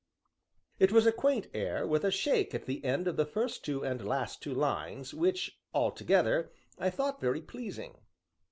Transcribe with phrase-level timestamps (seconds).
[0.79, 3.85] '"It was a quaint air, with a shake at the end of the first two
[3.85, 7.99] and last two lines, which, altogether, I thought very pleasing.